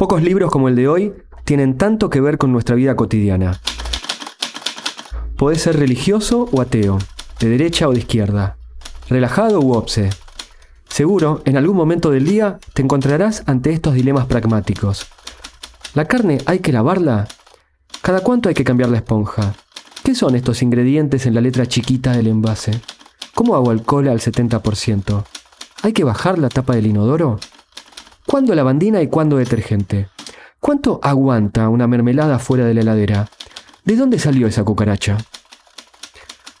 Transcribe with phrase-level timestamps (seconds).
[0.00, 1.12] Pocos libros como el de hoy
[1.44, 3.60] tienen tanto que ver con nuestra vida cotidiana.
[5.36, 6.96] Podés ser religioso o ateo,
[7.38, 8.56] de derecha o de izquierda,
[9.10, 10.08] relajado u obse.
[10.88, 15.06] Seguro, en algún momento del día te encontrarás ante estos dilemas pragmáticos.
[15.92, 17.28] ¿La carne hay que lavarla?
[18.00, 19.52] ¿Cada cuánto hay que cambiar la esponja?
[20.02, 22.80] ¿Qué son estos ingredientes en la letra chiquita del envase?
[23.34, 25.24] ¿Cómo hago alcohol al 70%?
[25.82, 27.38] ¿Hay que bajar la tapa del inodoro?
[28.30, 30.06] ¿Cuándo lavandina y cuándo detergente?
[30.60, 33.28] ¿Cuánto aguanta una mermelada fuera de la heladera?
[33.84, 35.18] ¿De dónde salió esa cucaracha?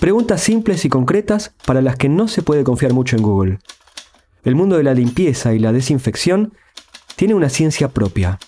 [0.00, 3.58] Preguntas simples y concretas para las que no se puede confiar mucho en Google.
[4.42, 6.52] El mundo de la limpieza y la desinfección
[7.14, 8.40] tiene una ciencia propia.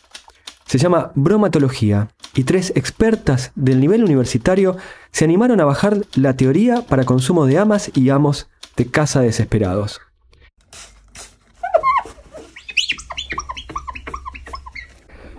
[0.66, 4.76] Se llama bromatología y tres expertas del nivel universitario
[5.12, 10.00] se animaron a bajar la teoría para consumo de amas y amos de casa desesperados.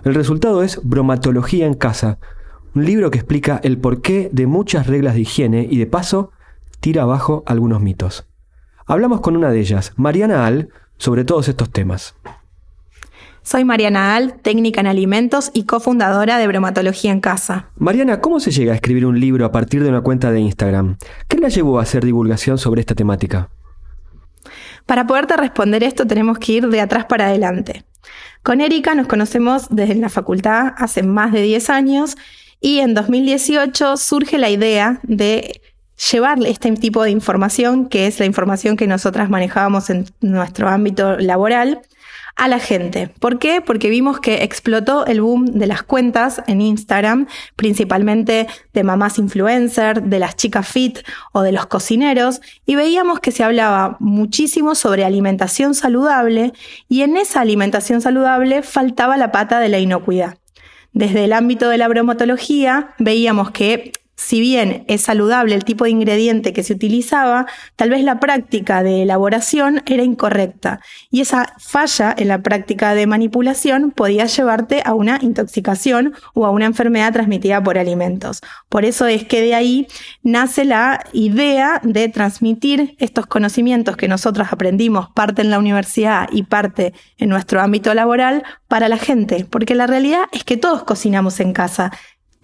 [0.06, 2.20] El resultado es Bromatología en casa,
[2.76, 6.30] un libro que explica el porqué de muchas reglas de higiene y de paso
[6.78, 8.24] tira abajo algunos mitos.
[8.86, 12.14] Hablamos con una de ellas, Mariana Al, sobre todos estos temas.
[13.42, 17.70] Soy Mariana Al, técnica en alimentos y cofundadora de Bromatología en Casa.
[17.76, 20.98] Mariana, ¿cómo se llega a escribir un libro a partir de una cuenta de Instagram?
[21.26, 23.50] ¿Qué la llevó a hacer divulgación sobre esta temática?
[24.86, 27.84] Para poderte responder esto tenemos que ir de atrás para adelante.
[28.46, 32.16] Con Erika nos conocemos desde la facultad hace más de 10 años
[32.60, 35.60] y en 2018 surge la idea de
[36.12, 41.16] llevar este tipo de información, que es la información que nosotras manejábamos en nuestro ámbito
[41.16, 41.80] laboral,
[42.36, 43.08] a la gente.
[43.18, 43.62] ¿Por qué?
[43.62, 47.26] Porque vimos que explotó el boom de las cuentas en Instagram,
[47.56, 50.98] principalmente de mamás influencer, de las chicas fit
[51.32, 56.52] o de los cocineros, y veíamos que se hablaba muchísimo sobre alimentación saludable
[56.88, 60.38] y en esa alimentación saludable faltaba la pata de la inocuidad.
[60.92, 65.90] Desde el ámbito de la bromatología veíamos que si bien es saludable el tipo de
[65.90, 67.46] ingrediente que se utilizaba,
[67.76, 73.06] tal vez la práctica de elaboración era incorrecta y esa falla en la práctica de
[73.06, 78.40] manipulación podía llevarte a una intoxicación o a una enfermedad transmitida por alimentos.
[78.70, 79.86] Por eso es que de ahí
[80.22, 86.42] nace la idea de transmitir estos conocimientos que nosotros aprendimos parte en la universidad y
[86.42, 91.38] parte en nuestro ámbito laboral para la gente, porque la realidad es que todos cocinamos
[91.40, 91.92] en casa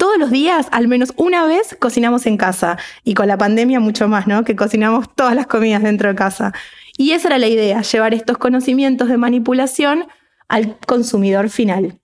[0.02, 2.76] todos los días, al menos una vez, cocinamos en casa.
[3.04, 4.42] Y con la pandemia mucho más, ¿no?
[4.42, 6.52] Que cocinamos todas las comidas dentro de casa.
[6.98, 10.06] Y esa era la idea, llevar estos conocimientos de manipulación
[10.48, 12.00] al consumidor final.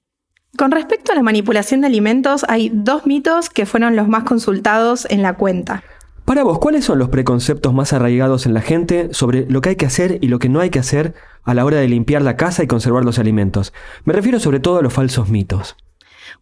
[0.57, 5.05] Con respecto a la manipulación de alimentos, hay dos mitos que fueron los más consultados
[5.11, 5.83] en la cuenta.
[6.25, 9.77] Para vos, ¿cuáles son los preconceptos más arraigados en la gente sobre lo que hay
[9.77, 12.37] que hacer y lo que no hay que hacer a la hora de limpiar la
[12.37, 13.73] casa y conservar los alimentos?
[14.05, 15.75] Me refiero sobre todo a los falsos mitos.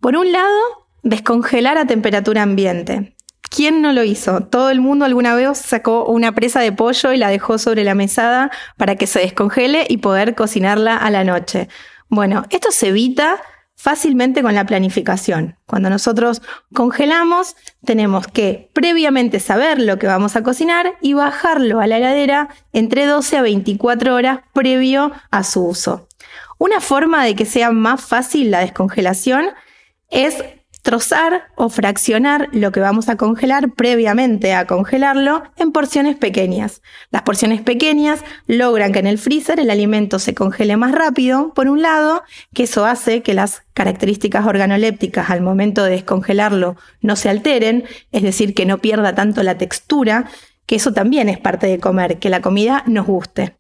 [0.00, 3.14] Por un lado, Descongelar a temperatura ambiente.
[3.48, 4.40] ¿Quién no lo hizo?
[4.40, 7.94] Todo el mundo alguna vez sacó una presa de pollo y la dejó sobre la
[7.94, 11.68] mesada para que se descongele y poder cocinarla a la noche.
[12.08, 13.40] Bueno, esto se evita
[13.76, 15.56] fácilmente con la planificación.
[15.64, 16.42] Cuando nosotros
[16.74, 22.48] congelamos, tenemos que previamente saber lo que vamos a cocinar y bajarlo a la heladera
[22.72, 26.08] entre 12 a 24 horas previo a su uso.
[26.58, 29.50] Una forma de que sea más fácil la descongelación
[30.10, 30.42] es
[30.86, 36.80] trozar o fraccionar lo que vamos a congelar previamente a congelarlo en porciones pequeñas.
[37.10, 41.66] Las porciones pequeñas logran que en el freezer el alimento se congele más rápido, por
[41.66, 42.22] un lado,
[42.54, 47.82] que eso hace que las características organolépticas al momento de descongelarlo no se alteren,
[48.12, 50.30] es decir, que no pierda tanto la textura,
[50.66, 53.56] que eso también es parte de comer, que la comida nos guste.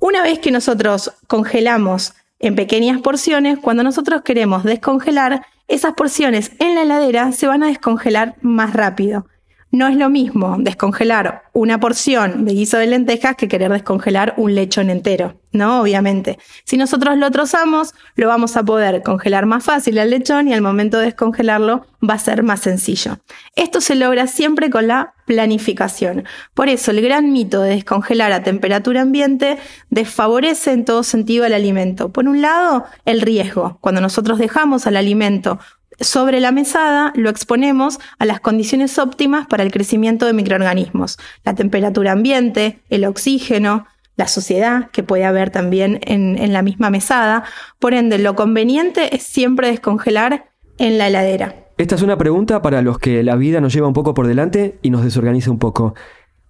[0.00, 6.74] Una vez que nosotros congelamos en pequeñas porciones, cuando nosotros queremos descongelar, esas porciones en
[6.74, 9.26] la heladera se van a descongelar más rápido.
[9.74, 14.54] No es lo mismo descongelar una porción de guiso de lentejas que querer descongelar un
[14.54, 15.80] lechón entero, ¿no?
[15.80, 16.38] Obviamente.
[16.64, 20.62] Si nosotros lo trozamos, lo vamos a poder congelar más fácil al lechón y al
[20.62, 23.18] momento de descongelarlo va a ser más sencillo.
[23.56, 26.22] Esto se logra siempre con la planificación.
[26.54, 29.58] Por eso el gran mito de descongelar a temperatura ambiente
[29.90, 32.12] desfavorece en todo sentido al alimento.
[32.12, 33.78] Por un lado, el riesgo.
[33.80, 35.58] Cuando nosotros dejamos al alimento
[36.00, 41.54] sobre la mesada lo exponemos a las condiciones óptimas para el crecimiento de microorganismos, la
[41.54, 43.86] temperatura ambiente, el oxígeno,
[44.16, 47.44] la suciedad que puede haber también en, en la misma mesada.
[47.78, 51.56] Por ende, lo conveniente es siempre descongelar en la heladera.
[51.76, 54.78] Esta es una pregunta para los que la vida nos lleva un poco por delante
[54.82, 55.94] y nos desorganiza un poco.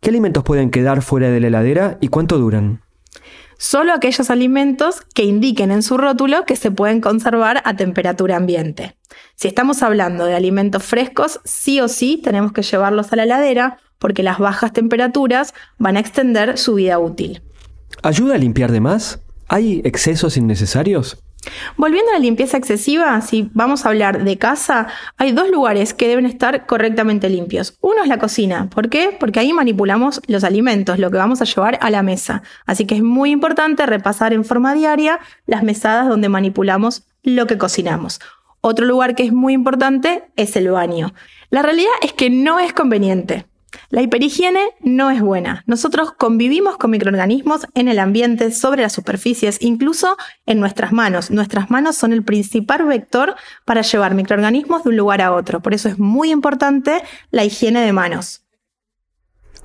[0.00, 2.83] ¿Qué alimentos pueden quedar fuera de la heladera y cuánto duran?
[3.58, 8.96] Solo aquellos alimentos que indiquen en su rótulo que se pueden conservar a temperatura ambiente.
[9.36, 13.78] Si estamos hablando de alimentos frescos, sí o sí tenemos que llevarlos a la heladera
[13.98, 17.42] porque las bajas temperaturas van a extender su vida útil.
[18.02, 19.20] ¿Ayuda a limpiar de más?
[19.48, 21.18] ¿Hay excesos innecesarios?
[21.76, 26.08] Volviendo a la limpieza excesiva, si vamos a hablar de casa, hay dos lugares que
[26.08, 27.76] deben estar correctamente limpios.
[27.80, 28.68] Uno es la cocina.
[28.70, 29.16] ¿Por qué?
[29.18, 32.42] Porque ahí manipulamos los alimentos, lo que vamos a llevar a la mesa.
[32.66, 37.58] Así que es muy importante repasar en forma diaria las mesadas donde manipulamos lo que
[37.58, 38.20] cocinamos.
[38.60, 41.12] Otro lugar que es muy importante es el baño.
[41.50, 43.46] La realidad es que no es conveniente.
[43.90, 45.62] La hiperhigiene no es buena.
[45.66, 50.16] Nosotros convivimos con microorganismos en el ambiente, sobre las superficies, incluso
[50.46, 51.30] en nuestras manos.
[51.30, 53.34] Nuestras manos son el principal vector
[53.64, 55.60] para llevar microorganismos de un lugar a otro.
[55.60, 58.43] Por eso es muy importante la higiene de manos.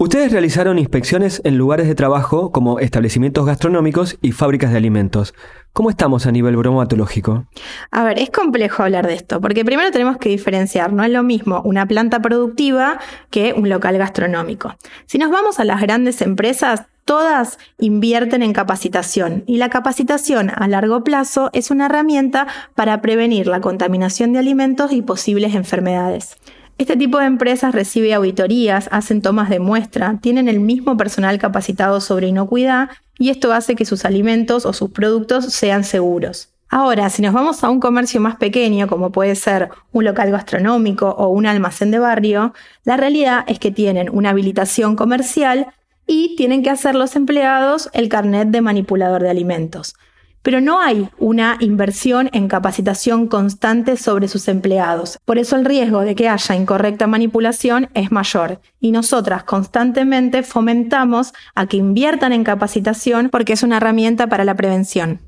[0.02, 5.34] Ustedes realizaron inspecciones en lugares de trabajo como establecimientos gastronómicos y fábricas de alimentos.
[5.74, 7.48] ¿Cómo estamos a nivel bromatológico?
[7.92, 11.22] A ver, es complejo hablar de esto, porque primero tenemos que diferenciar, no es lo
[11.22, 12.98] mismo una planta productiva
[13.30, 14.74] que un local gastronómico.
[15.06, 20.66] Si nos vamos a las grandes empresas, todas invierten en capacitación y la capacitación a
[20.70, 26.38] largo plazo es una herramienta para prevenir la contaminación de alimentos y posibles enfermedades.
[26.80, 32.00] Este tipo de empresas recibe auditorías, hacen tomas de muestra, tienen el mismo personal capacitado
[32.00, 36.54] sobre inocuidad y esto hace que sus alimentos o sus productos sean seguros.
[36.70, 41.10] Ahora, si nos vamos a un comercio más pequeño, como puede ser un local gastronómico
[41.10, 42.54] o un almacén de barrio,
[42.86, 45.68] la realidad es que tienen una habilitación comercial
[46.08, 49.96] y tienen que hacer los empleados el carnet de manipulador de alimentos
[50.42, 55.20] pero no hay una inversión en capacitación constante sobre sus empleados.
[55.26, 61.34] Por eso el riesgo de que haya incorrecta manipulación es mayor y nosotras constantemente fomentamos
[61.56, 65.20] a que inviertan en capacitación porque es una herramienta para la prevención.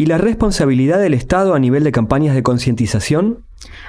[0.00, 3.44] ¿Y la responsabilidad del Estado a nivel de campañas de concientización?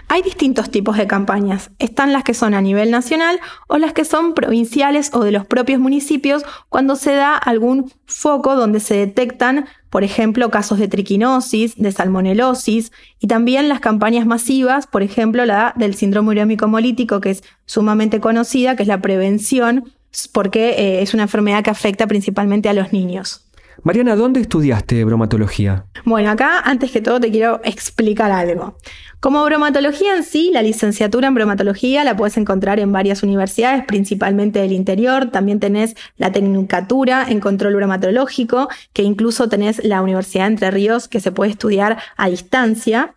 [0.09, 1.71] Hay distintos tipos de campañas.
[1.79, 5.45] Están las que son a nivel nacional o las que son provinciales o de los
[5.45, 11.77] propios municipios cuando se da algún foco donde se detectan, por ejemplo, casos de triquinosis,
[11.77, 12.91] de salmonelosis
[13.21, 18.19] y también las campañas masivas, por ejemplo, la del síndrome urémico hemolítico, que es sumamente
[18.19, 19.93] conocida, que es la prevención
[20.33, 23.45] porque eh, es una enfermedad que afecta principalmente a los niños.
[23.83, 25.85] Mariana, ¿dónde estudiaste bromatología?
[26.05, 28.77] Bueno, acá antes que todo te quiero explicar algo.
[29.19, 34.59] Como bromatología en sí, la licenciatura en bromatología la puedes encontrar en varias universidades, principalmente
[34.59, 35.31] del interior.
[35.31, 41.07] También tenés la tecnicatura en control bromatológico, que incluso tenés la Universidad de Entre Ríos,
[41.07, 43.13] que se puede estudiar a distancia.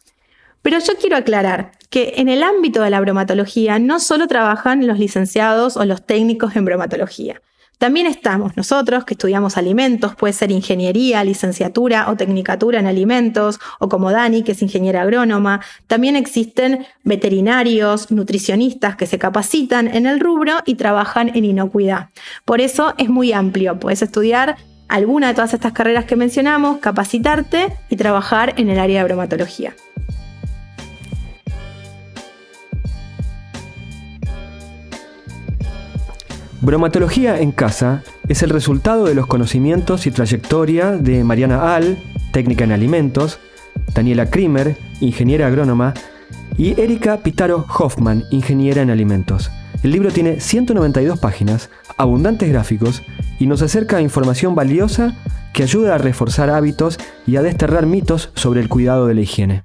[0.63, 4.99] Pero yo quiero aclarar que en el ámbito de la bromatología no solo trabajan los
[4.99, 7.41] licenciados o los técnicos en bromatología.
[7.79, 13.89] También estamos nosotros que estudiamos alimentos, puede ser ingeniería, licenciatura o tecnicatura en alimentos, o
[13.89, 15.61] como Dani, que es ingeniera agrónoma.
[15.87, 22.11] También existen veterinarios, nutricionistas que se capacitan en el rubro y trabajan en inocuidad.
[22.45, 24.57] Por eso es muy amplio, puedes estudiar
[24.89, 29.75] alguna de todas estas carreras que mencionamos, capacitarte y trabajar en el área de bromatología.
[36.65, 41.99] Bromatología en casa es el resultado de los conocimientos y trayectoria de Mariana Al,
[42.33, 43.39] técnica en alimentos,
[43.93, 45.93] Daniela Krimer, ingeniera agrónoma,
[46.57, 49.51] y Erika Pitaro Hoffman, ingeniera en alimentos.
[49.83, 51.69] El libro tiene 192 páginas,
[51.99, 53.03] abundantes gráficos
[53.39, 55.15] y nos acerca información valiosa
[55.53, 59.65] que ayuda a reforzar hábitos y a desterrar mitos sobre el cuidado de la higiene.